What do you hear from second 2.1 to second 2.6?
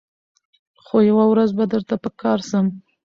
کار